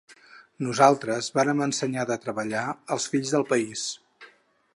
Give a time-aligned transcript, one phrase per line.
[0.67, 2.65] Nosaltres vàrem ensenyar de treballar
[2.97, 3.87] als fills del país…